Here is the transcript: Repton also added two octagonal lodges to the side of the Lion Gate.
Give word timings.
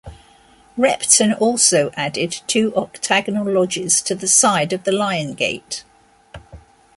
Repton 0.77 1.31
also 1.33 1.91
added 1.93 2.31
two 2.47 2.75
octagonal 2.75 3.47
lodges 3.47 4.01
to 4.01 4.15
the 4.15 4.27
side 4.27 4.73
of 4.73 4.83
the 4.83 4.91
Lion 4.91 5.35
Gate. 5.35 5.83